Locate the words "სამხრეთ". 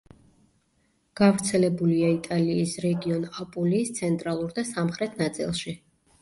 4.71-5.23